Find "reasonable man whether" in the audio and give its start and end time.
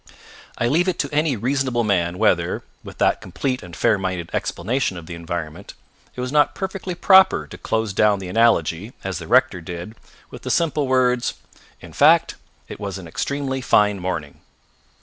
1.37-2.63